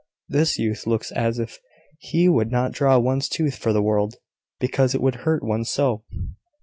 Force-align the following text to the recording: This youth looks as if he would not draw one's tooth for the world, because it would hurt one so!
This 0.27 0.57
youth 0.57 0.87
looks 0.87 1.11
as 1.11 1.37
if 1.37 1.59
he 1.99 2.27
would 2.27 2.49
not 2.49 2.71
draw 2.71 2.97
one's 2.97 3.29
tooth 3.29 3.55
for 3.57 3.71
the 3.71 3.83
world, 3.83 4.15
because 4.59 4.95
it 4.95 5.01
would 5.03 5.13
hurt 5.15 5.43
one 5.43 5.63
so! 5.63 6.03